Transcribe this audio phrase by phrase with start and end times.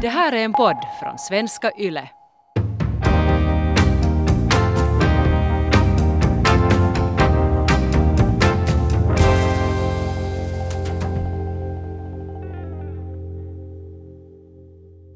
[0.00, 2.08] Det här är en podd från svenska YLE.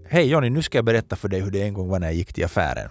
[0.09, 2.15] Hej Jonny, nu ska jag berätta för dig hur det en gång var när jag
[2.15, 2.91] gick till affären.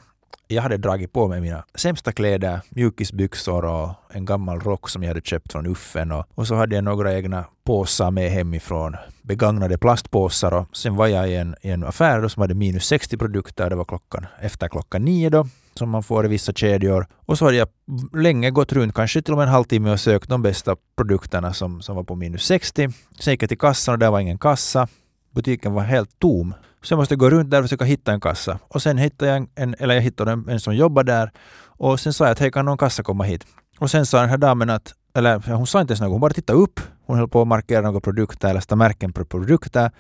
[0.52, 5.10] Jag hade dragit på mig mina sämsta kläder, mjukisbyxor och en gammal rock som jag
[5.10, 9.78] hade köpt från Uffen och, och så hade jag några egna påsar med hemifrån, begagnade
[9.78, 13.18] plastpåsar och sen var jag i en, i en affär då som hade minus 60
[13.18, 17.08] produkter, det var klockan efter klockan nio då som man får i vissa kedjor.
[17.26, 17.68] Och så hade jag
[18.14, 21.82] länge gått runt, kanske till och med en halvtimme och sökt de bästa produkterna som,
[21.82, 22.90] som var på minus 60.
[23.20, 24.88] Sen gick jag till kassan och där var ingen kassa.
[25.32, 26.54] Butiken var helt tom.
[26.82, 28.60] Så jag måste gå runt där och försöka hitta en kassa.
[28.68, 31.32] Och sen hittade jag en, eller jag hittade en, en som jobbar där.
[31.66, 33.46] Och sen sa jag att hej, kan någon kassa komma hit?
[33.80, 36.34] Och sen sa den här damen att, eller hon sa inte ens något, hon bara
[36.34, 36.80] tittade upp.
[37.06, 39.92] Hon höll på att markera några produkter eller sätta märken på produkter.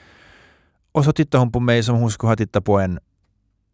[0.91, 2.99] Och så tittade hon på mig som hon skulle ha tittat på en,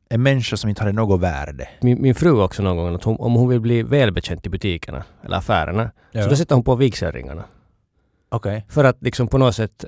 [0.10, 1.68] en människa som inte hade något värde.
[1.82, 5.04] Min, min fru också någon gång att hon, om hon vill bli välbekänd i butikerna
[5.24, 6.24] eller affärerna Ja.
[6.24, 7.44] så då sätter hon på vigselringarna.
[8.30, 8.66] Okej.
[8.70, 9.86] För att liksom på något sätt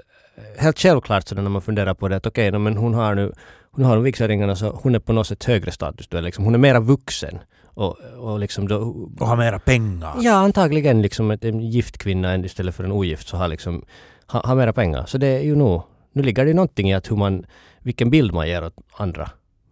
[0.58, 3.34] helt självklart så när man funderar på det att okej, no, men hon har nu
[3.72, 6.58] hon har vigselringarna så hon är på något sätt högre status då, liksom, hon är
[6.60, 7.40] mera vuxen.
[7.66, 8.78] Och, och liksom då...
[9.20, 10.16] Och ha mera pengar.
[10.20, 13.86] Ja, antagligen liksom en gift kvinna istället för en ogift så har liksom
[14.26, 15.06] har, har mera pengar.
[15.06, 17.46] Så det är ju nog, nu ligger det någonting i att hur man,
[17.80, 19.30] vilken bild man ger åt andra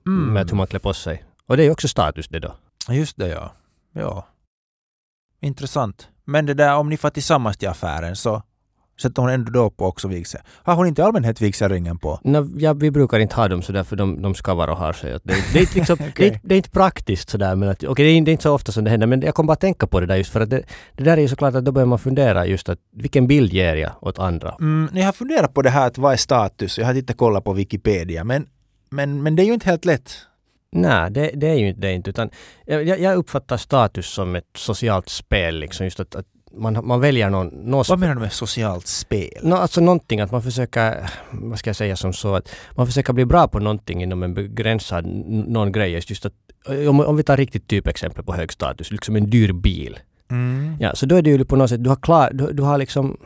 [0.07, 0.33] Mm.
[0.33, 1.23] med hur man klär på sig.
[1.47, 2.55] Och det är ju också status det då.
[2.89, 3.51] Just det ja.
[3.93, 4.27] Ja.
[5.41, 6.07] Intressant.
[6.25, 8.43] Men det där om ni får tillsammans till affären så
[9.01, 10.41] sätter hon ändå då på också vigsel.
[10.63, 12.19] Har hon inte i allmänhet vigselringen på?
[12.23, 15.13] No, ja, vi brukar inte ha dem sådär för de, de skavar och har sig.
[15.13, 17.83] Att Det, det, är inte liksom, det, är, det är inte praktiskt sådär men att,
[17.83, 19.47] okej, det, är, inte- det är inte så ofta som det händer men jag kom
[19.47, 20.63] bara att tänka på det där just för att det,
[20.95, 23.75] det där är ju såklart att då börjar man fundera just att vilken bild ger
[23.75, 24.55] jag åt andra?
[24.59, 26.77] Mm, jag har funderat på det här att vad är status?
[26.77, 28.47] Jag har inte kollat på Wikipedia men,
[28.89, 30.11] men, men det är ju inte helt lätt.
[30.71, 32.29] Nej, det, det är ju inte det inte utan
[32.65, 36.99] jag, jag- jag uppfattar status som ett socialt spel liksom just att, att man, man
[37.01, 39.39] väljer någon, någon Vad menar du med socialt spel?
[39.41, 43.13] Nå, alltså någonting att man försöker, vad ska jag säga som så, att man försöker
[43.13, 45.05] bli bra på någonting inom en begränsad
[45.47, 46.01] någon grej.
[46.07, 46.33] Just att,
[46.89, 49.99] om, om vi tar riktigt typexempel på hög status, liksom en dyr bil.
[50.31, 50.77] Mm.
[50.79, 52.77] Ja, så då är det ju på något sätt, du har klar, du, du har
[52.77, 53.17] liksom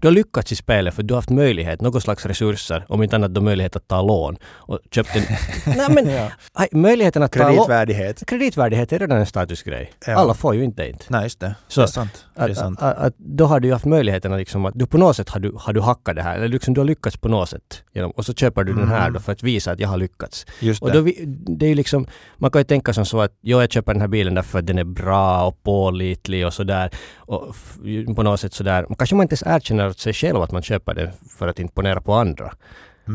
[0.00, 3.16] du har lyckats i spelet för du har haft möjlighet, någon slags resurser, om inte
[3.16, 5.22] annat då möjlighet att ta lån och köpt en...
[5.76, 6.30] Nej men, Ja.
[6.52, 7.52] aj, möjligheten att ta lån...
[7.56, 8.26] Kreditvärdighet.
[8.26, 9.92] Kreditvärdighet är redan en statusgrej.
[10.06, 10.14] Ja.
[10.14, 11.04] Alla får ju inte det inte.
[11.08, 11.54] Nej, just det.
[11.68, 12.24] Så- det är sant.
[12.34, 12.82] Det är Att, sant.
[12.82, 15.28] att, att, då har du ju haft möjligheten att liksom att du på något sätt
[15.28, 17.82] har du, har du hackat det här, eller liksom du har lyckats på något sätt.
[17.94, 19.12] Genom, och så köper du den här Mm.
[19.12, 20.46] då för att visa att jag har lyckats.
[20.60, 20.94] Just Och det.
[20.94, 21.24] då vi,
[21.58, 24.00] det är ju liksom, man kan ju tänka som så att jo, jag köper den
[24.00, 26.90] här bilen därför att den är bra och pålitlig och sådär.
[27.16, 27.54] Och
[28.16, 28.86] på något sätt sådär.
[28.98, 32.00] Kanske man inte ens erkänner åt sig själv att man köper den för att imponera
[32.00, 32.52] på andra.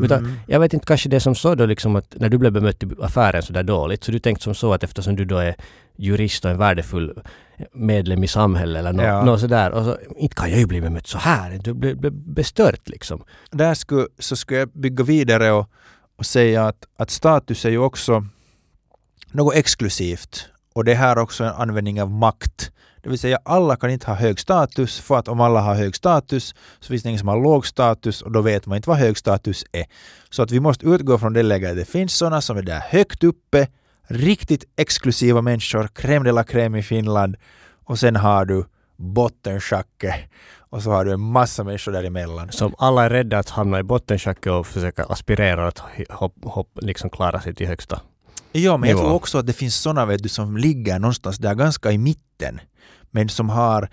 [0.04, 0.32] Utan Mm.
[0.46, 2.88] jag vet inte, kanske det som så då liksom att när du blev bemött i
[3.02, 5.54] affären så där dåligt så du tänkte som så att eftersom du då är
[5.96, 7.22] jurist och en värdefull
[7.72, 9.24] medlem i samhället eller något, Ja.
[9.24, 9.70] något sådär.
[9.70, 11.58] Och så, inte kan jag ju bli bemött så här.
[11.64, 13.24] Du blir bestört liksom.
[13.50, 15.70] där skulle, så skulle jag bygga vidare och,
[16.16, 18.26] och säga att, att status är ju också
[19.32, 20.48] något exklusivt.
[20.74, 22.70] Och det här är också en användning av makt.
[23.02, 25.96] Det vill säga alla kan inte ha hög status för att om alla har hög
[25.96, 28.98] status så finns det ingen som har låg status och då vet man inte vad
[28.98, 29.84] hög status är.
[30.30, 32.80] Så att vi måste utgå från det läget att det finns sådana som är där
[32.80, 33.66] högt uppe,
[34.08, 37.36] riktigt exklusiva människor, crème de la crème i Finland
[37.84, 38.64] och sen har du
[38.96, 40.14] bottenschacke
[40.58, 42.52] och så har du en massa människor däremellan.
[42.52, 47.10] Som alla är rädda att hamna i bottenschacket och försöka aspirera att hopp, hopp, liksom
[47.10, 48.00] klara sig till högsta.
[48.52, 51.54] Ja, men jag tror också att det finns sådana vet du, som ligger någonstans där
[51.54, 52.60] ganska i mitten,
[53.12, 53.88] men som har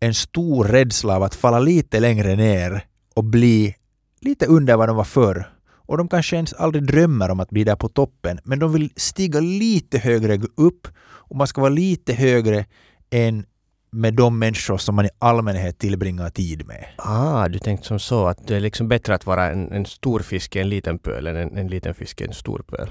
[0.00, 2.84] en stor rädsla av att falla lite längre ner
[3.14, 3.74] och bli
[4.20, 5.48] lite under vad de var förr.
[5.86, 8.90] Och de kanske ens aldrig drömmer om att bli där på toppen, men de vill
[8.96, 12.64] stiga lite högre upp och man ska vara lite högre
[13.10, 13.46] än
[13.90, 16.86] med de människor som man i allmänhet tillbringar tid med.
[16.96, 20.20] Ah, du tänkte som så att det är liksom bättre att vara en, en stor
[20.20, 22.90] fisk i en liten pöl än en, en liten fisk i en stor pöl.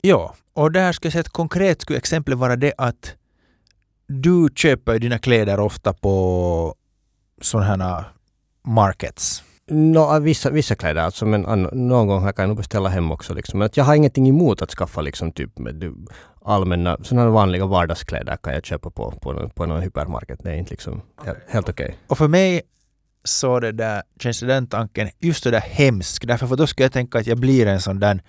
[0.00, 3.14] Ja, och där ska jag säga ett konkret skulle exempel vara det att
[4.08, 6.74] du köper dina kläder ofta på
[7.40, 8.04] sådana här
[8.66, 9.42] markets.
[9.68, 13.10] Nå, vissa, vissa kläder alltså, men an, någon gång här kan jag nog beställa hem
[13.12, 13.34] också.
[13.34, 13.58] Liksom.
[13.58, 15.94] Men att jag har ingenting emot att skaffa liksom typ med du,
[16.44, 20.38] allmänna, sådana vanliga vardagskläder kan jag köpa på, på, någon- på någon hypermarket.
[20.42, 21.98] Det är inte liksom helt, helt okej.
[22.06, 22.62] Och för mig
[23.24, 26.26] så det där, känns det den tanken just det där hemsk.
[26.26, 28.22] Därför för då skulle jag tänka att jag blir en sån där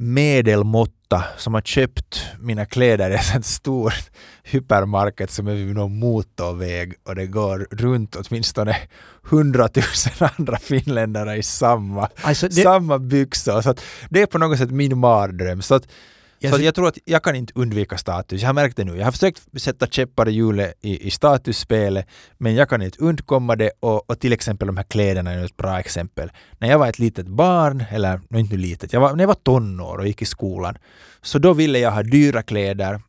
[0.00, 3.94] medelmåtta som har köpt mina kläder i en stor
[4.42, 8.76] hypermarket som är vid någon motorväg och det går runt åtminstone
[9.22, 13.60] hundratusen andra finländare i samma, Alltså, det, samma byxor.
[13.60, 13.74] Så
[14.10, 15.62] det är på något sätt min mardröm.
[15.62, 15.88] Så att,
[16.38, 18.40] Ja, så jag tror att jag kan inte undvika status.
[18.42, 18.96] Jag har märkt det nu.
[18.96, 22.06] Jag har försökt sätta käppar i hjulet i, i statusspelet
[22.38, 25.56] men jag kan inte undkomma det och, och till exempel de här kläderna är ett
[25.56, 26.30] bra exempel.
[26.58, 29.34] När jag var ett litet barn, eller no, inte litet, jag var, när jag var
[29.34, 30.78] tonår och gick i skolan,
[31.22, 33.00] så då ville jag ha dyra kläder.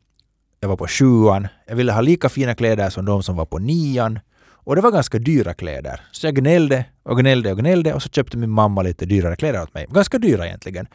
[0.60, 1.48] Jag var på sjuan.
[1.66, 4.18] Jag ville ha lika fina kläder som de som var på nian.
[4.64, 6.00] Och det var ganska dyra kläder.
[6.12, 9.62] Så jag gnällde och gnällde och gnällde och så köpte min mamma lite dyrare kläder
[9.62, 9.86] åt mig.
[9.90, 10.86] Ganska dyra egentligen.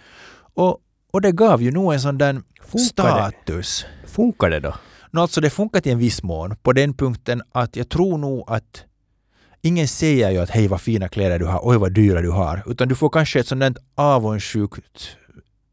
[0.53, 0.79] Och,
[1.15, 3.31] och det gav ju nog en sån där Funkar det?
[3.31, 3.85] status.
[4.05, 4.73] funkar det då?
[5.11, 8.43] Nå, alltså det funkar till en viss mån på den punkten att jag tror nog
[8.47, 8.83] att
[9.61, 12.63] ingen säger ju att hej vad fina kläder du har, oj vad dyra du har,
[12.65, 15.17] utan du får kanske ett sånt där avundsjukt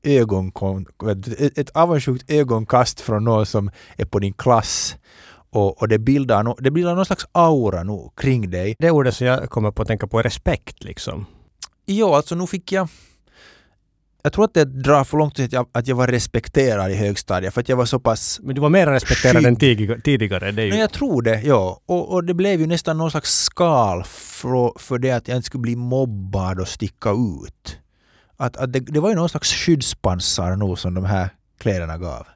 [0.03, 0.87] ögonkon,
[1.57, 4.97] ett, avundsjukt ögonkast från någon som är på din klass
[5.51, 8.77] och, och det, bildar no, det bildar någon slags aura nu kring dig.
[8.79, 11.27] Det ordet som jag kommer på att tänka på är respekt liksom.
[11.87, 12.89] Jo, alltså nu fick jag
[14.23, 17.55] jag tror att det drar för långt att jag, att jag var respekterad i högstadiet
[17.55, 19.47] för att jag var så pass Men du var mer respekterad Skygg.
[19.47, 20.01] än tidigare.
[20.01, 20.53] tidigare.
[20.53, 21.81] Det är ju, Nej, jag tror det, ja.
[21.87, 25.47] Och, och det blev ju nästan någon slags skal för, för det att jag inte
[25.47, 27.79] skulle bli mobbad och sticka ut.
[28.37, 31.29] Att, att det, det var ju någon slags skyddspansar nog som de här
[31.61, 32.27] kläderna gav.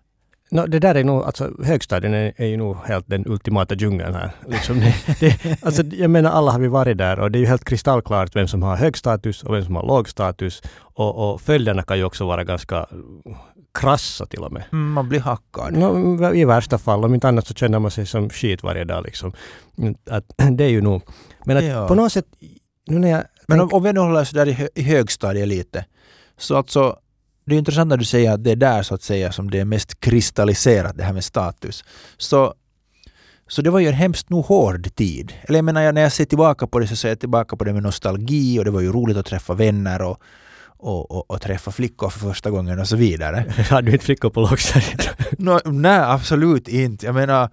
[0.57, 4.15] Nå, det där är nog, alltså högstadien är, är ju nog helt den ultimata djungeln
[4.15, 4.31] här.
[4.49, 7.47] Liksom det, det, alltså, jag menar alla har vi varit där och det är ju
[7.47, 10.63] helt kristallklart vem som har hög status och vem som har låg status.
[10.79, 12.87] Och, och följderna kan ju också vara ganska
[13.79, 14.63] krassa till och med.
[14.73, 15.73] Mm, man blir hackad.
[15.73, 19.05] Nå, I värsta fall, om inte annat så känner man sig som skit varje dag
[19.05, 19.33] liksom.
[20.11, 21.03] Att, det är ju nog...
[21.45, 21.89] Men att Ja.
[21.89, 22.27] på något sätt,
[22.87, 23.23] nu när jag...
[23.47, 25.85] Men om, tänk- om vi nu håller oss där i, hö, i högstadiet lite.
[26.39, 26.97] Så alltså,
[27.47, 29.61] det är intressant när du säger att det är där så att säga som det
[29.61, 31.85] är mest kristalliserat det här med status.
[32.17, 32.55] Så,
[33.49, 35.33] så det var ju en hemskt nog hård tid.
[35.43, 37.73] Eller jag menar, när jag ser tillbaka på det så ser jag tillbaka på det
[37.73, 40.21] med nostalgi och det var ju roligt att träffa vänner och,
[40.67, 43.45] och, och, och träffa flickor för första gången och så vidare.
[43.71, 45.09] Har du inte flickor på lågstadiet?
[45.39, 47.07] Nå, nej, absolut inte.
[47.07, 47.51] Jag menar,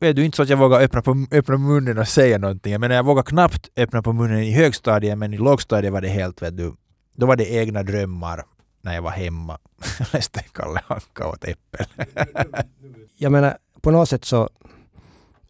[0.00, 2.72] vet du inte så att jag vågar öppna, på, öppna munnen och säga någonting.
[2.72, 6.08] Jag menar, jag vågar knappt öppna på munnen i högstadiet, men i lågstadiet var det
[6.08, 6.72] helt, vet du,
[7.16, 8.44] då var det egna drömmar
[8.86, 9.58] när jag var hemma.
[9.98, 11.86] Jag läste Kalle Anka åt äppel.
[13.16, 14.48] jag menar, på något sätt så...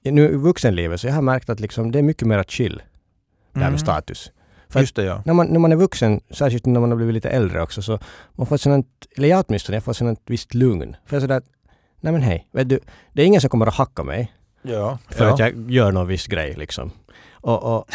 [0.03, 2.83] Nu i vuxenlivet så jag har märkt att liksom, det är mycket mer chill,
[3.53, 4.31] det här med status.
[4.69, 5.23] För Just det, ja.
[5.25, 7.99] När man, när man är vuxen, särskilt när man har blivit lite äldre också, så
[8.33, 8.87] man får sådant,
[9.17, 10.97] eller jag åtminstone, jag får sådant visst lugn.
[11.07, 11.45] För jag är sådär, att,
[12.01, 12.81] nej men hej, vet du,
[13.13, 15.33] det är ingen som kommer att hacka mig Ja, för ja.
[15.33, 16.91] att jag gör någon viss grej liksom.
[17.31, 17.87] Och, och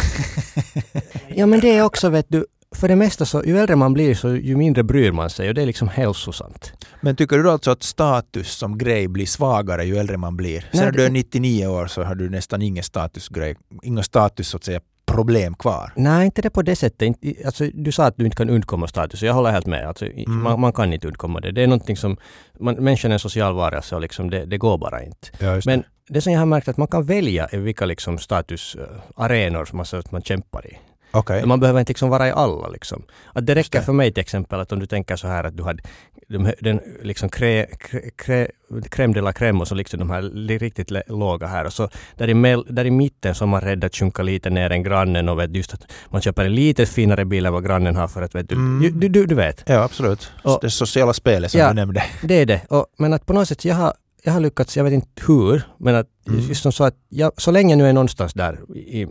[1.36, 2.46] ja men det är också, vet du,
[2.76, 5.54] för det mesta så, ju äldre man blir så ju mindre bryr man sig och
[5.56, 6.74] det är liksom hälsosamt.
[7.02, 10.60] Men tycker du då alltså att status som grej blir svagare ju äldre man blir?
[10.72, 14.48] Sen när du är det- 99 år så har du nästan ingen statusgrej, inga status
[14.48, 15.94] så att säga problem kvar.
[15.96, 17.16] Nej, inte det på det sättet.
[17.46, 19.88] Alltså, du sa att du inte kan undkomma status och jag håller helt med.
[19.88, 20.42] Alltså, Mm.
[20.44, 21.52] man, man kan inte undkomma det.
[21.52, 22.18] Det är någonting som,
[22.60, 25.28] man, människan är en social varelse och liksom det, det går bara inte.
[25.40, 29.66] Ja, Men det som jag har märkt att man kan välja är vilka liksom statusarenor
[29.66, 30.78] som man, så att man kämpar i.
[31.12, 31.46] Okej.
[31.46, 32.68] Man behöver inte liksom vara i alla.
[32.68, 33.04] Liksom.
[33.34, 35.64] Att det räcker för mig till exempel att om du tänker så här att du
[35.64, 35.84] hade
[36.28, 38.48] de, den liksom krä, krä, krä,
[38.90, 40.22] crème de la crème och så liksom de här
[40.60, 43.84] riktigt låga här och så där i, mel, där i mitten så har man rädd
[43.84, 47.26] att sjunka lite ner än grannen och vet just att man köper en lite finare
[47.26, 49.00] bil än vad grannen har för att vet du, Mm.
[49.00, 49.64] du, du, du vet.
[49.66, 50.32] Ja, absolut.
[50.44, 51.68] Och- det sociala spelet som Ja.
[51.70, 52.04] du nämnde.
[52.24, 52.62] Det är det.
[52.70, 55.64] Och, men att på något sätt jag har, jag har lyckats, jag vet inte hur,
[55.78, 56.40] men att Mm.
[56.48, 59.08] just som så att jag, så länge jag nu är någonstans där i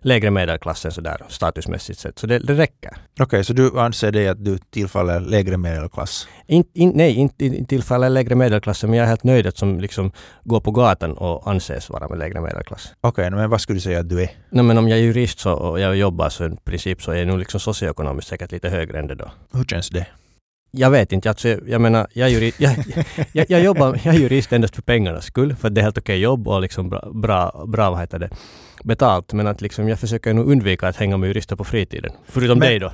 [0.00, 2.96] lägre medelklassen så där statusmässigt sett, så det, det räcker.
[3.20, 6.28] Okej, så du anser det att du tillfaller lägre medelklass?
[6.46, 9.80] In, in, nej, inte in, tillfälle lägre medelklassen, men jag är helt nöjd att som
[9.80, 10.12] liksom
[10.44, 12.92] går på gatan och anses vara med lägre medelklass.
[13.00, 14.30] Okej, men vad skulle du säga att du är?
[14.50, 17.16] Nej, men om jag är jurist så, och jag jobbar så i princip så är
[17.16, 19.30] jag nog liksom socioekonomiskt säkert lite högre än det då.
[19.52, 20.06] Hur känns det?
[20.76, 22.74] Jag vet inte, alltså, jag menar, jag, jurist, jag,
[23.32, 26.18] jag, jag, jobbar, jag är jurist endast för pengarnas skull, för det är helt okej
[26.20, 28.30] jobb och liksom bra, bra, bra vad heter det,
[28.84, 29.32] betalt.
[29.32, 32.12] Men att liksom, jag försöker nog undvika att hänga med jurister på fritiden.
[32.28, 32.92] Förutom Men- dig då.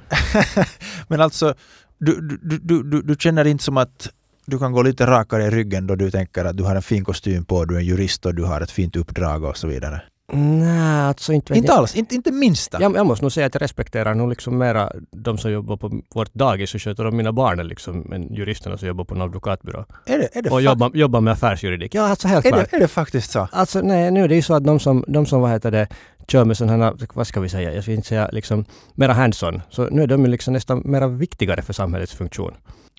[1.08, 1.54] men alltså,
[1.98, 4.08] du, du, du, du, du känner inte som att
[4.46, 7.04] du kan gå lite rakare i ryggen då du tänker att du har en fin
[7.04, 10.02] kostym på, du är en jurist och du har ett fint uppdrag och så vidare?
[10.32, 11.78] Nej, alltså inte Inte jag.
[11.78, 12.80] alls, inte, inte minsta.
[12.80, 16.00] Jag, jag måste nog säga att jag respekterar nog liksom mera de som jobbar på
[16.14, 19.84] vårt dagis och sköter om mina barn liksom, än juristerna som jobbar på en advokatbyrå.
[20.06, 21.94] Är det, är det, Och jobbar, jobbar med affärsjuridik.
[21.94, 22.70] Ja, alltså helt är, klart.
[22.70, 23.48] det, är det faktiskt så?
[23.52, 25.88] Alltså nej, nu är det ju så att de som, de som vad heter det,
[26.28, 29.62] kör med sådana här, vad ska vi säga, jag ska inte säga liksom mera hands-on.
[29.70, 32.54] Så nu är de ju liksom nästan mera viktigare för samhällets funktion.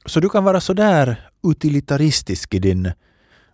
[0.05, 1.15] Så du kan vara sådär
[1.47, 2.91] utilitaristisk i din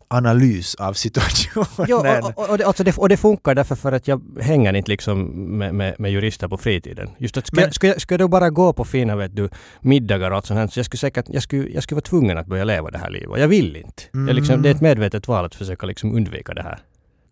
[0.08, 1.86] analys av situationen.
[1.88, 4.74] Jo, och, och, och, det, alltså det, och det funkar därför för att jag hänger
[4.74, 5.24] inte liksom
[5.58, 7.10] med, med, med jurister på fritiden.
[7.18, 9.50] Just att ska, Men- jag, ska, ska då bara gå på fina vet du,
[9.82, 12.38] middagar och allt sånt här, så jag skulle säkert, jag skulle, jag skulle vara tvungen
[12.38, 13.30] att börja leva det här livet.
[13.30, 14.04] Och jag vill inte.
[14.12, 16.80] Jag liksom, det är ett medvetet val att försöka liksom undvika det här.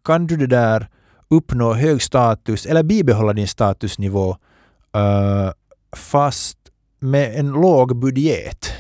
[0.03, 0.87] kan du det där
[1.29, 4.37] uppnå hög status eller bibehålla din statusnivå
[4.95, 5.51] eh,
[5.95, 6.57] fast
[6.99, 8.73] med en låg budget?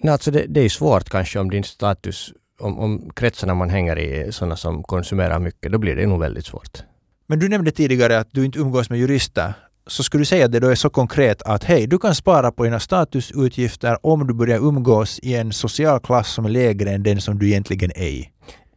[0.00, 3.98] Nej, alltså det, det är svårt kanske om din status, om, om kretsarna man hänger
[3.98, 6.82] i är sådana som konsumerar mycket, då blir det nog väldigt svårt.
[7.26, 9.54] Men du nämnde tidigare att du inte umgås med jurister.
[9.86, 12.52] Så skulle du säga att det då är så konkret att hej, du kan spara
[12.52, 17.02] på dina statusutgifter om du börjar umgås i en social klass som är lägre än
[17.02, 18.20] den som du egentligen är i.
[18.20, 18.28] Är,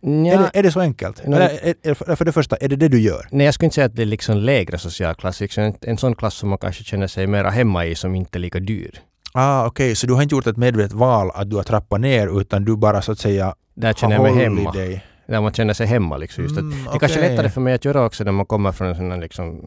[0.07, 1.21] Ja, det, är det så enkelt?
[1.25, 1.37] Nej.
[1.37, 3.27] Eller, är, är, för det första, är det det du gör?
[3.31, 5.39] Nej, jag skulle inte säga att det är liksom lägre social klass.
[5.39, 8.37] Liksom en, en sån klass som man kanske känner sig mera hemma i som inte
[8.37, 9.01] är lika dyr.
[9.35, 12.41] Ah, Okej, så du har inte gjort ett medvetet val att du har trappat ner
[12.41, 14.71] utan du bara så att säga Där känner jag mig hemma.
[14.71, 15.05] dig?
[15.27, 16.43] Där man känner sig hemma liksom.
[16.43, 18.71] Just att Mm, det kanske är lättare för mig att göra också när man kommer
[18.71, 19.61] från en sån här liksom,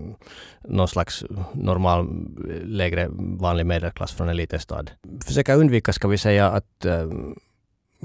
[0.68, 2.08] någon slags normal,
[2.64, 3.08] lägre,
[3.40, 4.90] vanlig medelklass från en liten stad.
[5.26, 7.06] Försöka undvika, ska vi säga, att äh,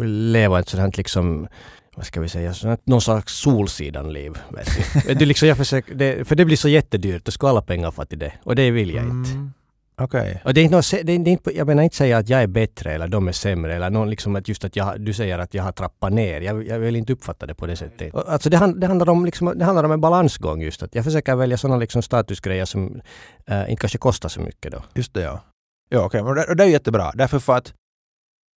[0.05, 1.47] leva ett här liksom
[1.95, 4.37] vad ska vi säga, någon slags Solsidan-liv.
[4.49, 5.25] Vet du.
[5.25, 8.19] Liksom jag försöker, det, för det blir så jättedyrt, då ska alla pengar få till
[8.19, 8.33] det.
[8.43, 9.31] Och det vill jag inte.
[9.31, 9.53] Mm,
[9.95, 10.41] Okej.
[10.45, 12.47] Och det är inte, något, det är, inte, jag menar inte säga att jag är
[12.47, 15.53] bättre eller de är sämre eller någon liksom att just att jag, du säger att
[15.53, 16.41] jag har trappat ner.
[16.41, 18.13] Jag, jag vill inte uppfatta det på det sättet.
[18.13, 20.95] Och Alltså det, hand, det, handlar om liksom, det handlar om en balansgång just att
[20.95, 23.01] jag försöker välja sådana liksom statusgrejer som
[23.45, 24.83] äh, inte kanske kostar så mycket då.
[24.93, 25.43] Just det, ja.
[25.89, 26.21] Ja, okej.
[26.21, 27.11] Det, och det är jättebra.
[27.15, 27.73] Därför för att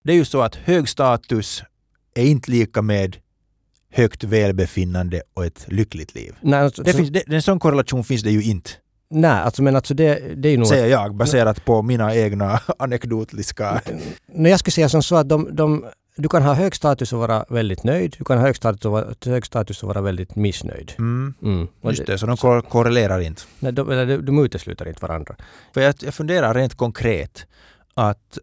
[0.04, 1.62] det är ju så att hög status
[2.14, 3.16] är inte lika med
[3.90, 6.34] högt välbefinnande och ett lyckligt liv.
[6.40, 8.70] Nej, alltså, Det finns, det, en sån korrelation finns det ju inte,
[9.10, 10.66] nej, alltså men alltså det, det är nog...
[10.66, 13.80] säger jag, baserat på mina egna anekdotiska...
[14.26, 15.84] Nej, jag skulle säga som så att de, de,
[16.16, 18.14] du kan ha hög status och vara väldigt nöjd.
[18.18, 20.92] Du kan ha hög status och vara, hög status och vara väldigt missnöjd.
[20.98, 21.68] Mm, Mm.
[21.82, 23.42] Just det, så de kor- korrelerar inte.
[23.58, 25.36] Nej, de, de, de utesluter inte varandra.
[25.74, 27.46] För jag, jag funderar rent konkret
[27.94, 28.08] att...
[28.08, 28.38] att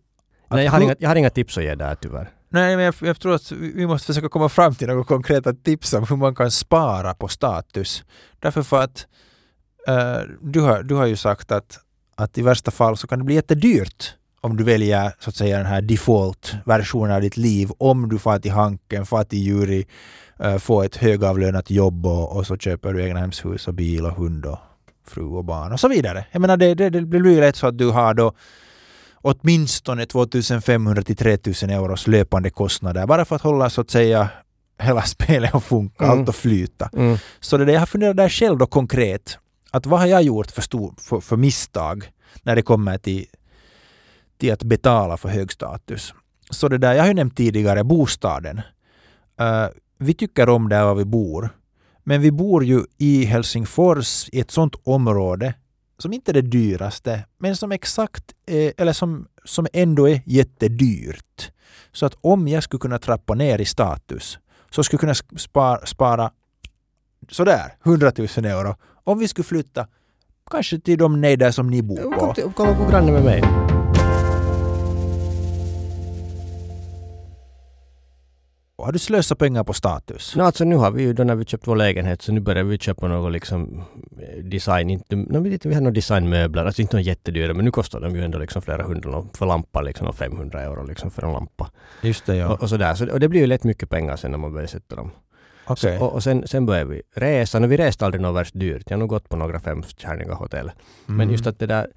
[0.50, 2.30] Nej, jag har, inga, jag har inga tips att ge där tyvärr.
[2.50, 5.94] Nej, men jag, jag tror att vi måste försöka komma fram till några konkreta tips
[5.94, 8.04] om hur man kan spara på status.
[8.40, 9.08] Därför för att
[10.42, 11.80] du, har, du har ju sagt att,
[12.16, 15.58] att i värsta fall så kan det bli jättedyrt om du väljer så att säga
[15.58, 17.70] den här default-versionen av ditt liv.
[17.78, 19.86] Om du far till Hanken, far till Juri,
[20.44, 24.46] uh, får ett högavlönat jobb och, och så köper du egnahemshus och bil och hund
[24.46, 24.60] och
[25.08, 26.26] fru och barn och så vidare.
[26.32, 28.34] Jag menar det, det, det blir ju lätt så att du har då
[29.22, 34.30] åtminstone 2500 till 3000 euros löpande kostnader bara för att hålla så att säga
[34.80, 36.20] hela spelet att funka, Mm.
[36.20, 36.90] allt att flyta.
[36.94, 37.18] Mm.
[37.40, 39.38] Så det där, jag har funderat där själv då konkret,
[39.74, 42.12] att vad har jag gjort för, stor, för, för misstag
[42.44, 43.26] när det kommer till,
[44.38, 46.14] till att betala för hög status.
[46.50, 48.58] Så det där, jag har ju nämnt tidigare bostaden.
[49.42, 51.50] Uh, vi tycker om där var vi bor,
[52.04, 55.54] men vi bor ju i Helsingfors i ett sånt område
[55.98, 61.52] som inte är det dyraste, men som exakt, eh, eller som, som ändå är jättedyrt.
[61.92, 64.40] Så att om jag skulle kunna trappa ner i status
[64.70, 66.32] så skulle jag kunna spara, spara
[67.30, 69.88] sådär 100 000 euro om vi skulle flytta
[70.52, 72.34] kanske till de nejder som ni bor Kom, på.
[72.34, 73.44] till, kom och granne med mig.
[78.78, 80.36] Har du slösat pengar på status?
[80.36, 82.64] No, alltså nu har vi ju då när vi köpt vår lägenhet så nu börjar
[82.64, 83.84] vi köpa något liksom
[84.22, 87.72] eh, design, inte, no, vi, vi har några designmöbler, alltså inte något jättedyra men nu
[87.72, 91.24] kostar de ju ändå liksom flera hundra för lampa liksom och 500 euro liksom för
[91.26, 91.70] en lampa.
[92.02, 92.54] Just det, ja.
[92.54, 94.68] Och, och sådär, så, och det blir ju lätt mycket pengar sen när man börjar
[94.68, 95.12] sätta dem.
[95.66, 95.98] Okej.
[95.98, 98.84] Så, och, och sen, sen börjar vi resa, och vi reste aldrig något värst dyrt,
[98.90, 100.72] jag har nog gått på några femstjärniga hotell.
[101.06, 101.32] Men Mm.
[101.32, 101.88] just att det där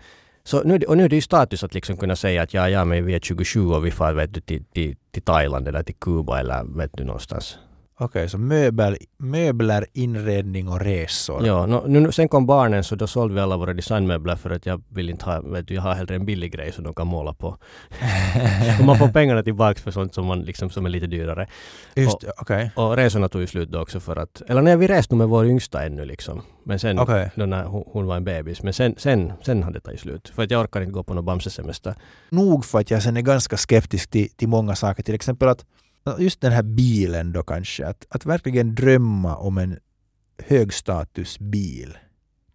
[0.44, 2.84] så nu, och nu är det ju status att liksom kunna säga att ja, ja
[2.84, 5.94] men vi är 27 och vi far vet du, till, till, till Thailand eller till
[5.94, 7.58] Kuba eller vet du någonstans.
[7.98, 11.46] Okej, så möbel, möbler, inredning och resor.
[11.46, 14.66] Ja, no, nu, sen kom barnen så då sålde vi alla våra designmöbler för att
[14.66, 17.06] jag vill inte ha, vet du, jag har hellre en billig grej som de kan
[17.06, 17.46] måla på.
[18.78, 21.46] och man får pengarna tillbaks för sånt som, man liksom, som är lite dyrare.
[21.94, 22.70] Just det, okej.
[22.76, 25.46] Och resorna tog ju slut då också för att, eller när vi reste med vår
[25.46, 26.42] yngsta ännu liksom.
[26.64, 27.30] Men sen, Okej.
[27.34, 28.62] då när hon, hon var en bebis.
[28.62, 30.28] Men sen, sen, sen hade det tagit slut.
[30.28, 31.94] För att jag orkar inte gå på någon Bamse-semester.
[32.30, 35.02] Nog för att jag sen är ganska skeptisk till, till många saker.
[35.02, 35.64] Till exempel att
[36.18, 37.86] just den här bilen då kanske.
[37.86, 39.78] Att, att verkligen drömma om en
[40.38, 41.98] högstatusbil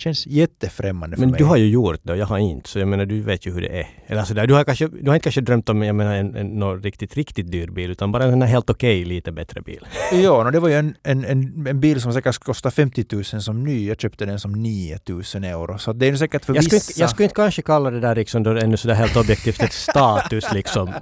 [0.01, 1.37] Känns jättefrämmande för Men mig.
[1.37, 3.53] du har ju gjort det och jag har inte, så jag menar du vet ju
[3.53, 3.87] hur det är.
[4.07, 6.47] Eller sådär, du har, kanske, du har inte kanske drömt om jag menar, en, en
[6.47, 9.87] någon riktigt, riktigt dyr bil, utan bara en helt okej, lite bättre bil.
[10.23, 13.23] Ja, no, det var ju en, en, en, en bil som säkert kostade 50 000
[13.23, 13.87] som ny.
[13.87, 15.77] Jag köpte den som 9 000 euro.
[15.77, 16.91] Så det är ju säkert för Jag skulle, vissa...
[16.91, 19.73] inte, jag skulle inte kanske kalla det där liksom då ännu sådär helt objektivt ett
[19.73, 20.93] status liksom.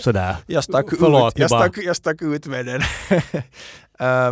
[0.00, 0.36] Sådär.
[0.46, 2.80] Jag stack, Förlåt, ut, jag, bara- stack, jag stack ut med den.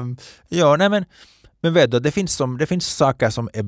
[0.02, 0.16] um,
[0.48, 1.04] ja, nej men,
[1.62, 3.64] men vet du, det finns, som, det finns saker som är,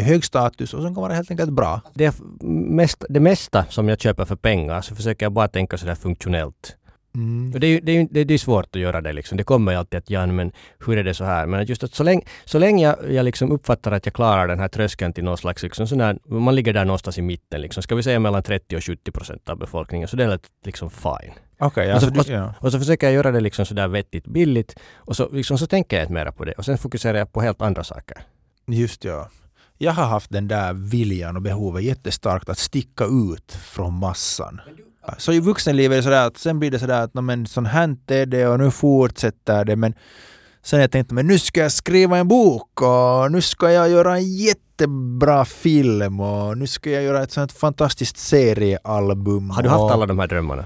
[0.00, 1.80] är hög status och som kan vara helt enkelt bra.
[1.94, 5.94] Det, mest, det mesta som jag köper för pengar så försöker jag bara tänka sådär
[5.94, 6.74] funktionellt.
[7.14, 7.52] Mm.
[7.54, 9.38] Och det är det är, det, är svårt att göra det liksom.
[9.38, 10.52] Det kommer ju alltid att ja, men
[10.86, 11.46] hur är det så här?
[11.46, 14.58] Men just att så länge, så länge jag, jag liksom uppfattar att jag klarar den
[14.60, 17.82] här tröskeln till någon slags liksom sån man ligger där någonstans i mitten liksom.
[17.82, 21.32] Ska vi säga mellan 30 och 70 procent av befolkningen så det är liksom fine.
[21.58, 22.54] Okej, Och så- alltså, du- ja.
[22.60, 25.96] Och så försöker jag göra det liksom sådär vettigt billigt och så, liksom, så tänker
[25.96, 26.52] jag inte mera på det.
[26.52, 28.16] Och sen fokuserar jag på helt andra saker.
[28.66, 29.28] Just ja.
[29.78, 34.60] Jag har haft den där viljan och behovet jättestarkt att sticka ut från massan.
[35.18, 37.66] Så i vuxenlivet är det sådär att sen blir det sådär att "Nå, men sån
[37.66, 39.94] här är det och nu fortsätter det men
[40.62, 44.16] sen jag tänkt men nu ska jag skriva en bok och nu ska jag göra
[44.16, 49.50] en jättebra film och nu ska jag göra ett sånt fantastiskt seriealbum.
[49.50, 50.64] Har du haft alla de här drömmarna?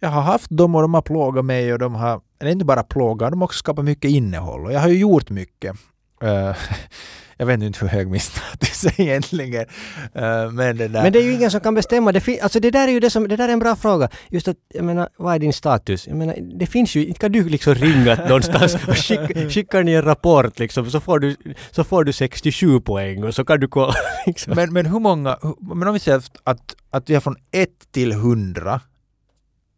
[0.00, 2.82] Jag har haft dem och de har plågat mig och de har, eller inte bara
[2.82, 5.76] plågat, de har också skapat mycket innehåll och jag har ju gjort mycket.
[6.22, 6.56] Eh,
[7.36, 9.66] jag vet inte hur hög min status är egentligen.
[10.14, 11.02] Eh, men det där...
[11.02, 12.12] Men det är ju ingen som kan bestämma.
[12.12, 14.08] Det, fin- alltså det där är ju det som, det där är en bra fråga.
[14.28, 16.06] Just att, jag menar, vad är din status?
[16.06, 19.92] Jag menar, det finns ju, inte kan du liksom ringa någonstans och skicka, skickar ni
[19.92, 21.36] en rapport liksom, så får du,
[21.70, 23.94] så får du 67 poäng och så kan du kolla
[24.26, 24.52] liksom.
[24.56, 28.12] Men, men hur många, men om vi säger att, att, vi är från 1 till
[28.12, 28.80] 100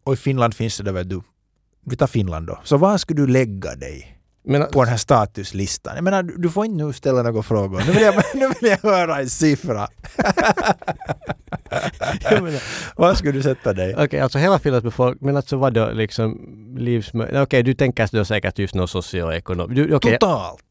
[0.03, 1.21] och i Finland finns det där vet du,
[1.85, 2.59] vi tar Finland då.
[2.63, 4.12] Så var skulle du lägga dig
[4.43, 5.95] Men, på den här statuslistan?
[5.95, 7.83] Jag menar, du, får inte nu ställa några frågor.
[7.87, 9.87] Nu vill jag, nu vill jag höra en siffra.
[12.95, 13.95] Var skulle du sätta dig?
[13.97, 16.37] Okej, alltså hela Finlands befolkning, men alltså vad då liksom
[16.77, 17.41] livsmö...
[17.41, 19.75] Okej, du tänker då säkert just något socioekonomiskt.
[19.75, 20.63] Du, okej, Totalt,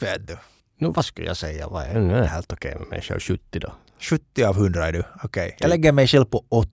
[0.00, 0.36] vet du.
[0.78, 1.68] nu vad skulle jag säga?
[1.68, 3.72] Vad är, nu är helt okej med människor 70 då.
[4.00, 5.02] 70 av 100 är du.
[5.22, 5.56] Okej.
[5.58, 6.70] Jag lägger mig själv på 80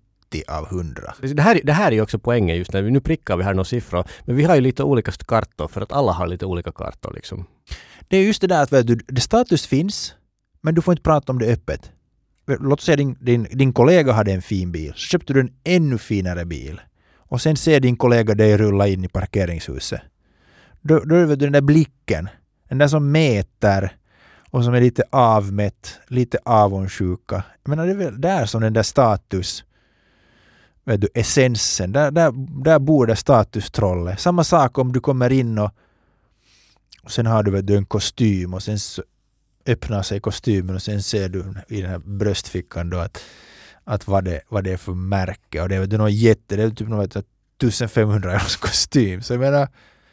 [0.48, 1.14] av 100.
[1.22, 3.54] Det här, det här är ju också poängen just när vi nu prickar vi här
[3.54, 4.04] några siffror.
[4.26, 7.46] Men vi har ju lite olika kartor för att alla har lite olika kartor liksom.
[8.08, 10.16] Det är just det där att vet du, det status finns,
[10.62, 11.92] men du får inte prata om det öppet.
[12.48, 15.54] Låt oss säga din, din, din kollega hade en fin bil, så köpte du en
[15.64, 16.82] ännu finare bil.
[17.16, 20.02] Och sen ser din kollega dig rulla in i parkeringshuset.
[20.82, 22.30] Då, då är det den där blicken,
[22.70, 23.98] den där som mäter
[24.52, 27.44] och som är lite avmätt, lite avundsjuka.
[27.64, 29.64] Jag menar, det är väl där som den där status,
[30.92, 32.32] vet du, essensen, där, där,
[32.64, 34.20] där bor det statustrollet.
[34.20, 35.72] Samma sak om du kommer in och,
[37.04, 38.78] och sen har du, vet du en kostym och sen
[39.66, 43.24] öppnar sig kostymen och sen ser du i den här bröstfickan då att,
[43.84, 46.64] att vad, det, vad det är för märke och det är, du, någon jätte, det
[46.64, 47.12] är typ någon, vet
[47.58, 49.22] du, 1500 euros kostym.
[49.22, 49.68] Så jag menar,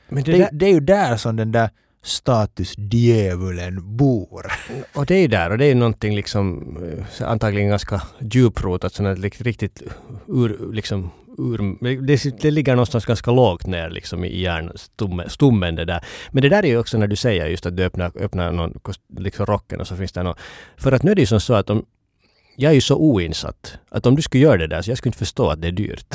[0.08, 1.70] Men det det, där, det är ju där som den där
[2.02, 4.46] statusdjävulen bor.
[4.94, 6.76] och det är ju där och det är ju någonting liksom
[7.20, 9.82] eh, antagligen ganska djuprotat, sånt riktigt
[10.28, 16.04] ur, liksom ur, det, det ligger någonstans ganska lågt ner liksom i hjärnstommen det där.
[16.30, 18.80] Men det där är ju också när du säger just att du öppnar, öppnar någon,
[19.18, 20.36] liksom rocken och så finns det någon.
[20.76, 21.84] För att nu är det ju som så att om
[22.60, 25.08] jag är ju så oinsatt att om du skulle göra det där så jag skulle
[25.08, 26.14] inte förstå att det är dyrt.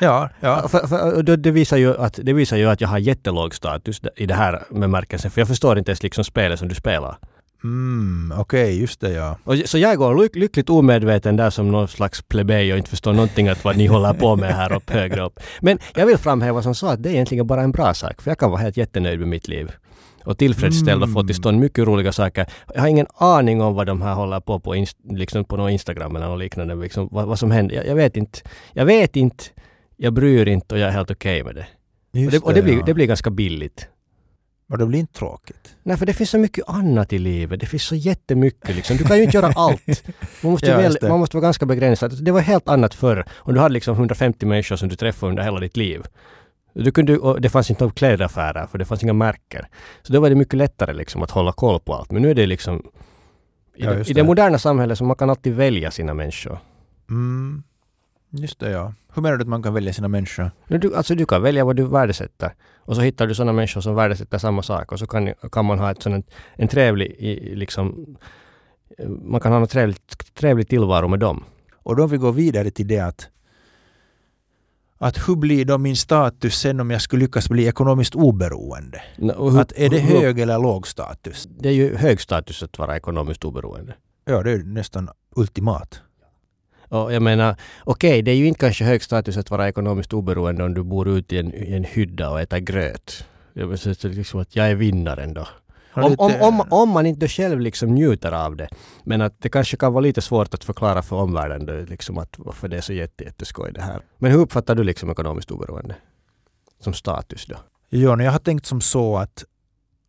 [0.00, 0.68] ja, ja.
[0.68, 4.26] För, för, det, visar ju att, det visar ju att jag har jättelåg status i
[4.26, 5.30] det här bemärkelsen.
[5.30, 7.16] För jag förstår inte ens liksom spelet som du spelar.
[7.64, 9.38] Mm, Okej, just det ja.
[9.44, 13.12] Och, så jag går lyck, lyckligt omedveten där som någon slags plebej och inte förstår
[13.12, 15.40] någonting att vad ni håller på med här uppe högre upp.
[15.60, 18.22] Men jag vill framhäva som så att det är egentligen bara en bra sak.
[18.22, 19.72] För jag kan vara helt jättenöjd med mitt liv.
[20.24, 22.46] Och tillfredsställd och få till stånd mycket roliga saker.
[22.74, 26.16] Jag har ingen aning om vad de här håller på på, liksom på någon Instagram
[26.16, 26.74] eller något liknande.
[26.74, 27.76] Liksom, vad, vad som händer.
[27.76, 28.38] Jag, jag vet inte.
[28.72, 29.44] Jag vet inte.
[29.96, 31.66] Jag bryr inte och jag är helt okej med det.
[32.12, 32.82] Och Just det, och det, blir, ja.
[32.86, 33.88] det blir ganska billigt.
[34.72, 35.76] Och det blir inte tråkigt.
[35.82, 37.60] Nej, för det finns så mycket annat i livet.
[37.60, 38.96] Det finns så jättemycket liksom.
[38.96, 40.04] Du kan ju inte göra allt.
[40.42, 41.08] Man måste, väl, det.
[41.08, 42.24] man måste vara ganska begränsad.
[42.24, 43.24] Det var helt annat förr.
[43.30, 46.02] Och du hade liksom 150 människor som du träffade under hela ditt liv.
[46.74, 49.64] Du kunde, och det fanns inte några klädaffärer, för det fanns inga märken.
[50.02, 52.10] Så då var det mycket lättare liksom att hålla koll på allt.
[52.10, 52.82] Men nu är det liksom...
[53.74, 56.58] I, Ja, det, i det moderna samhället så man kan alltid välja sina människor.
[57.10, 57.62] Mm,
[58.30, 58.94] just det ja.
[59.14, 60.50] Hur menar du att man kan välja sina människor?
[60.66, 62.54] Nu, du, alltså du kan välja vad du värdesätter.
[62.78, 64.92] Och så hittar du sådana människor som värdesätter samma sak.
[64.92, 67.16] Och så kan, kan man ha ett sånt, en trevlig,
[67.56, 68.16] liksom,
[68.98, 69.96] eh, man kan ha en trevlig,
[70.34, 71.44] trevlig tillvaro med dem.
[71.82, 73.28] Och då vi går vidare till det att,
[75.02, 79.02] att hur blir då min status sen om jag skulle lyckas bli ekonomiskt oberoende?
[79.36, 81.48] Och hur- Att är det hur- hög eller låg status?
[81.58, 83.94] Det är ju hög status att vara ekonomiskt oberoende.
[84.24, 86.00] Ja, det är nästan ultimat.
[86.88, 90.64] Och jag menar, okej, det är ju inte kanske hög status att vara ekonomiskt oberoende
[90.64, 93.24] om du bor ute i en, i en hydda och äter gröt.
[93.52, 95.46] Jag säga liksom att jag är vinnaren då.
[95.94, 98.68] Om, om, om, om man inte själv liksom njuter av det.
[99.04, 102.68] Men att det kanske kan vara lite svårt att förklara för omvärlden liksom att varför
[102.68, 104.00] det är så jätte, jätteskoj det här.
[104.18, 105.94] Men hur uppfattar du liksom ekonomiskt oberoende?
[106.80, 107.56] Som status då?
[107.88, 109.44] Ja, jag har tänkt som så att,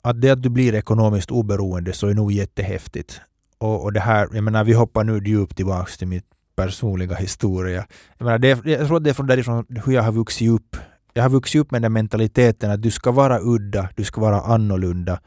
[0.02, 3.22] att det att du blir ekonomiskt oberoende så är nog jättehäftigt.
[3.58, 7.86] Och, och det här, jag menar vi hoppar nu djupt tillbaka till mitt personliga historia.
[8.18, 10.78] Jag, menar, det, jag tror att det är från därifrån hur jag har vuxit upp.
[11.14, 14.42] Jag har vuxit upp med den mentaliteten att du ska vara udda, du ska vara
[14.42, 15.20] annorlunda,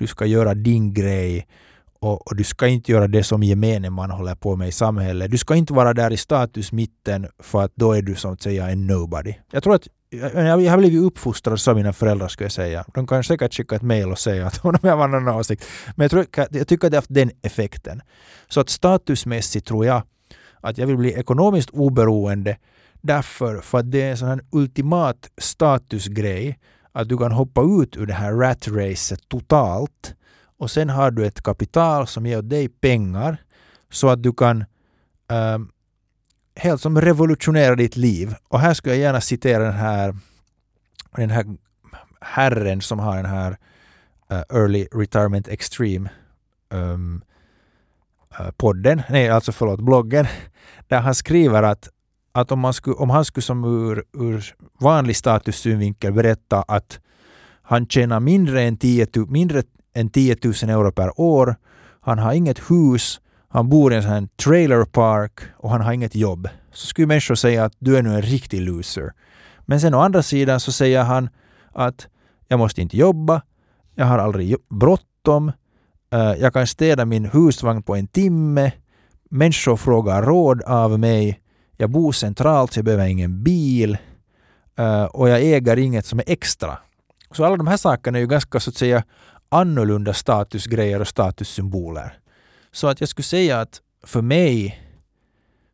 [0.00, 1.46] du ska göra din grej
[2.00, 5.30] och, och du ska inte göra det som gemene man håller på med i samhället.
[5.30, 8.70] Du ska inte vara där i statusmitten för att då är du som att säga
[8.70, 9.34] en nobody.
[9.52, 12.84] Jag tror att jag, jag har blivit uppfostrad så av mina föräldrar skulle jag säga.
[12.94, 15.64] De kan säkert skicka ett mail och säga att de har en annan åsikt.
[15.96, 18.02] Men jag, tror, jag tycker att det har haft den effekten.
[18.48, 20.02] Så att statusmässigt tror jag
[20.60, 22.56] att jag vill bli ekonomiskt oberoende
[23.00, 26.58] därför för att det är en sån här ultimat statusgrej
[26.92, 30.14] att du kan hoppa ut ur det här rat-racet totalt
[30.58, 33.36] och sen har du ett kapital som ger dig pengar
[33.90, 34.64] så att du kan
[35.28, 35.68] ehm,
[36.56, 38.34] helt som revolutionera ditt liv.
[38.48, 40.16] Och här skulle jag gärna citera den här,
[41.16, 41.44] den här
[42.20, 43.50] herren som har den här
[44.32, 46.10] uh, Early Retirement Extreme
[46.70, 47.22] um,
[48.40, 50.26] uh, podden, nej alltså förlåt, bloggen,
[50.88, 51.88] där han skriver att,
[52.32, 57.00] att om, man skulle, om han skulle som ur, ur vanlig statussynvinkel berätta att
[57.62, 59.62] han tjänar mindre än 10, mindre
[59.94, 61.56] än 10 000 euro per år,
[62.00, 65.92] han har inget hus, han bor i en sån här trailer park och han har
[65.92, 66.48] inget jobb.
[66.72, 69.12] Så skulle människor säga att du är nu en riktig loser.
[69.60, 71.28] Men sen å andra sidan så säger han
[71.72, 72.08] att
[72.48, 73.42] jag måste inte jobba,
[73.94, 75.52] jag har aldrig bråttom,
[76.12, 78.72] eh, jag kan städa min husvagn på en timme,
[79.30, 81.40] människor frågar råd av mig,
[81.80, 83.98] jag bor centralt så jag behöver ingen bil
[84.76, 86.78] eh, och jag äger inget som är extra.
[87.30, 89.04] Så alla de här sakerna är ju ganska så att säga
[89.48, 92.18] annorlunda statusgrejer och statussymboler.
[92.72, 94.82] Så att jag skulle säga att för mig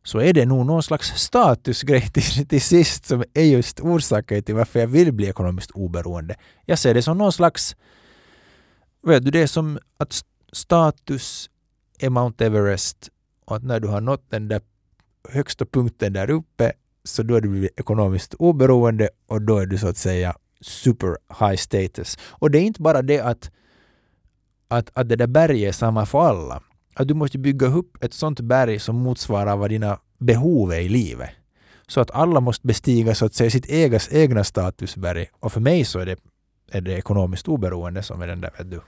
[0.03, 4.55] så är det nog någon slags statusgrej till, till sist som är just orsaken till
[4.55, 6.35] varför jag vill bli ekonomiskt oberoende.
[6.65, 7.75] Jag ser det som någon slags,
[9.03, 11.49] vet du, det är som att status
[11.99, 13.09] är Mount Everest
[13.45, 14.61] och att när du har nått den där
[15.29, 19.87] högsta punkten där uppe så då är du ekonomiskt oberoende och då är du så
[19.87, 22.17] att säga super high status.
[22.21, 23.51] Och det är inte bara det att,
[24.67, 26.61] att, att det där berget är samma för alla.
[26.95, 30.89] Att du måste bygga upp ett sånt berg som motsvarar vad dina behov är i
[30.89, 31.29] livet.
[31.87, 35.27] Så att alla måste bestiga så att säga sitt egas, egna statusberg.
[35.39, 36.19] Och för mig så är det,
[36.71, 38.81] är det ekonomiskt oberoende som är den där vet du,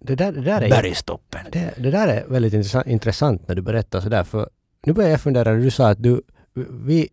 [0.00, 1.40] Det där, det där är bergstoppen.
[1.52, 4.48] Det, det där är väldigt intressant, intressant när du berättar sådär för
[4.88, 6.22] nu börjar jag fundera, du sa att du,
[6.70, 7.08] vi,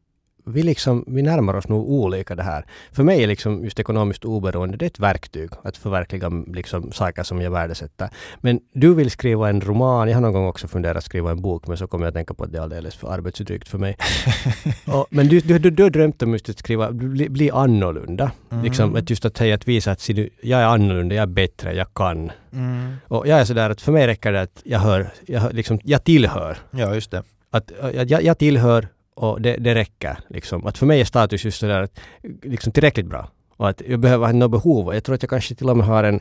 [0.45, 2.65] vi, liksom, vi närmar oss nog olika det här.
[2.91, 7.23] För mig är liksom just ekonomiskt oberoende, det är ett verktyg att förverkliga liksom saker
[7.23, 8.09] som jag värdesätter.
[8.41, 11.67] Men du vill skriva en roman, jag har någon gång också funderat skriva en bok,
[11.67, 13.97] men så kommer jag att tänka på att det är alldeles för arbetsdrygt för mig.
[14.87, 18.31] Och, men du, du, du, du har drömt om just att skriva, bli, bli annorlunda.
[18.63, 20.09] Liksom, att just att säga att visa att
[20.41, 22.31] jag är annorlunda, jag är bättre, jag kan.
[22.53, 22.95] Mm.
[23.07, 25.79] Och jag är sådär att för mig räcker det att jag hör, jag, hör, liksom,
[25.83, 26.57] jag tillhör.
[26.71, 27.23] Ja, just det.
[27.55, 30.17] Att jag, jag tillhör och det, det räcker.
[30.29, 30.65] Liksom.
[30.65, 31.99] Att för mig är status just sådär att,
[32.43, 33.29] liksom tillräckligt bra.
[33.57, 34.93] Och att jag behöver ha något behov.
[34.93, 36.19] Jag tror att jag kanske till och med har en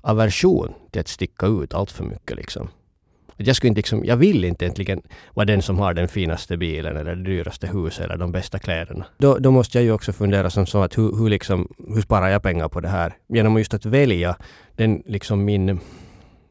[0.00, 2.36] aversion till att sticka ut allt för mycket.
[2.36, 2.68] Liksom.
[3.38, 5.02] Att jag, skulle inte, liksom, jag vill inte egentligen
[5.34, 9.06] vara den som har den finaste bilen eller det dyraste huset eller de bästa kläderna.
[9.18, 12.28] Då, då måste jag ju också fundera som så att hur, hur, liksom, hur sparar
[12.28, 13.14] jag pengar på det här?
[13.28, 14.36] Genom just att välja
[14.76, 15.80] den, liksom min,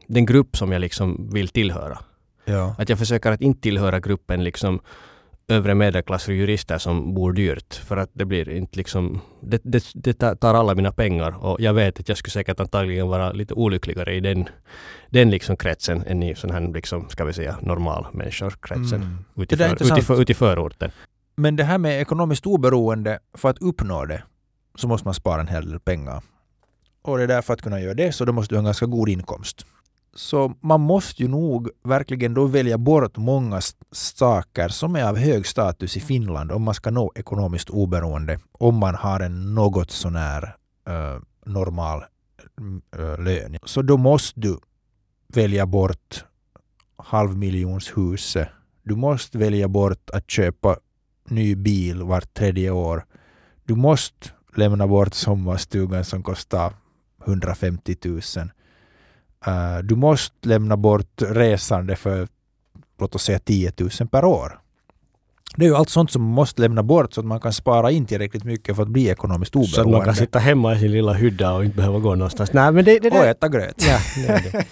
[0.07, 1.97] den grupp som jag liksom vill tillhöra.
[2.49, 2.75] Ja.
[2.77, 4.79] Att jag försöker att inte tillhöra gruppen liksom
[5.47, 7.73] övre medelklass och jurister som bor dyrt.
[7.73, 9.21] För att det blir inte liksom...
[9.41, 13.07] Det, det, det tar alla mina pengar och jag vet att jag skulle säkert antagligen
[13.07, 14.49] vara lite olyckligare i den,
[15.09, 19.01] den liksom kretsen än i sån här liksom, ska vi säga, normal människor-kretsen.
[19.01, 19.25] Mm.
[19.35, 19.99] Ute, Det där är för, intressant.
[19.99, 20.91] ute, för, ute i förorten.
[21.35, 24.23] Men det här med ekonomiskt oberoende, för att uppnå det
[24.75, 26.21] så måste man spara en hel del pengar.
[27.01, 28.85] Och det är därför att kunna göra det så då måste du ha en ganska
[28.85, 29.65] god inkomst.
[30.13, 35.47] Så man måste ju nog verkligen då välja bort många saker som är av hög
[35.47, 38.39] status i Finland om man ska nå ekonomiskt oberoende.
[38.51, 40.55] Om man har en något sånär
[40.89, 42.03] uh, normal
[42.99, 43.57] uh, lön.
[43.63, 44.59] Så då måste du
[45.27, 46.25] välja bort
[46.97, 48.49] halvmiljonshuset.
[48.83, 50.77] Du måste välja bort att köpa
[51.29, 53.05] ny bil vart tredje år.
[53.63, 56.73] du måste lämna bort sommarstugan som kostar
[57.25, 58.21] 150 000.
[59.47, 62.27] Uh, du måste lämna bort resande för
[62.99, 64.59] låt oss säga 10 000 per år.
[65.55, 67.91] Det är ju allt sånt som man måste lämna bort så att man kan spara
[67.91, 69.75] in tillräckligt mycket för att bli ekonomiskt oberoende.
[69.75, 72.53] Så att man kan sitta hemma i sin lilla hydda och inte behöva gå någonstans.
[72.53, 73.85] Nej, men det, det Och äta gröt.
[73.87, 74.65] Ja, det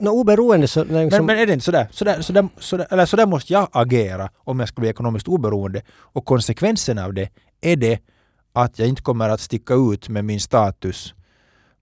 [0.00, 0.08] det.
[0.10, 0.84] Oberoende så...
[0.84, 1.88] Liksom, Men, men är det inte sådär?
[1.90, 5.82] Sådär, sådär, sådär, eller sådär måste jag agera om jag ska bli ekonomiskt oberoende.
[5.88, 7.28] Och konsekvensen av det
[7.60, 7.98] är det
[8.52, 11.14] att jag inte kommer att sticka ut med min status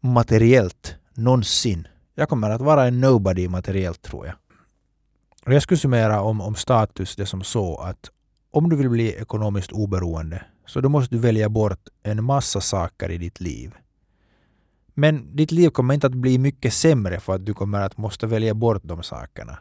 [0.00, 1.88] materiellt någonsin.
[2.14, 4.34] Jag kommer att vara en nobody materiellt tror jag.
[5.46, 8.10] Och jag skulle summera om, om status det som så att
[8.50, 13.10] om du vill bli ekonomiskt oberoende så då måste du välja bort en massa saker
[13.10, 13.74] i ditt liv.
[14.94, 18.26] Men ditt liv kommer inte att bli mycket sämre för att du kommer att måste
[18.26, 19.58] välja bort de sakerna.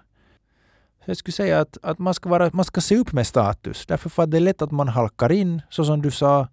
[1.05, 3.85] Så jag skulle säga att, att man, ska vara, man ska se upp med status.
[3.85, 6.47] Därför för att det är lätt att man halkar in, så som du sa,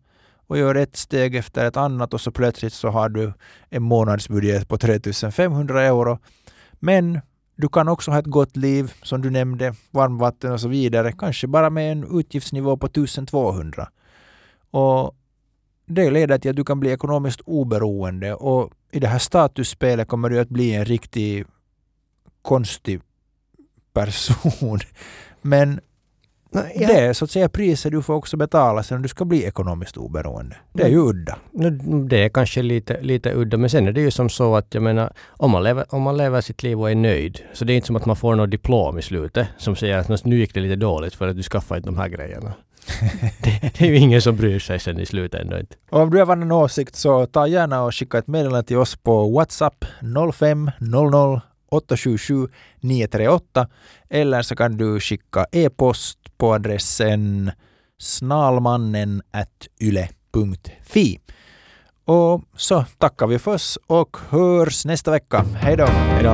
[0.50, 3.32] och gör ett steg efter ett annat och så plötsligt så har du
[3.68, 6.18] en månadsbudget på 3500 euro.
[6.72, 7.20] Men
[7.56, 11.46] du kan också ha ett gott liv, som du nämnde, varmvatten och så vidare, kanske
[11.46, 13.88] bara med en utgiftsnivå på 1200.
[14.70, 15.16] Och
[15.86, 20.30] det leder till att du kan bli ekonomiskt oberoende och i det här statusspelet kommer
[20.30, 21.44] du att bli en riktig
[22.42, 23.00] konstig
[23.92, 24.78] person.
[25.42, 25.80] Men
[26.52, 26.86] ja.
[26.88, 29.44] det är så att säga priset du får också betala sen om du ska bli
[29.44, 30.56] ekonomiskt oberoende.
[30.72, 31.38] Det är ju udda.
[31.52, 31.70] Nu,
[32.08, 34.82] Det är kanske lite, lite udda, men sen är det ju som så att jag
[34.82, 37.74] menar, om man, lever, om man lever sitt liv och är nöjd, så det är
[37.74, 40.60] inte som att man får något diplom i slutet som säger att nu gick det
[40.60, 42.52] lite dåligt för att du skaffade inte de här grejerna.
[43.42, 45.76] det, det är ju ingen som bryr sig sen i slutet ändå inte.
[45.90, 49.30] Om du har en åsikt så ta gärna och skicka ett meddelande till oss på
[49.30, 49.84] WhatsApp
[50.34, 52.48] 0500 877
[52.80, 53.68] 938
[54.08, 57.52] eller så kan du skicka e-post på adressen
[57.98, 59.22] snalmannen
[59.80, 61.20] yle.fi.
[62.04, 65.44] Och så tackar vi för oss och hörs nästa vecka.
[65.54, 65.86] Hej då!
[65.86, 66.30] Hej då.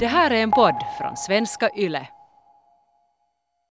[0.00, 2.08] Det här är en podd från svenska YLE.